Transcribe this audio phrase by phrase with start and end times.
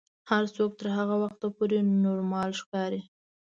[0.31, 3.01] هر څوک تر هغه وخته پورې نورمال ښکاري.